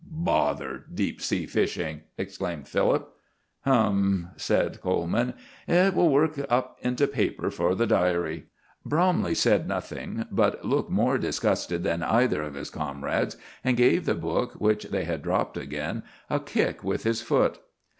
[0.09, 3.07] "Bother deep sea fishing!" exclaimed Philip.
[3.65, 5.35] "Hum!" said Coleman,
[5.67, 8.45] "it will work up into paper for the diary."
[8.83, 14.15] Bromley said nothing, but looked more disgusted than either of his comrades, and gave the
[14.15, 17.59] book, which they had dropped again, a kick with his foot.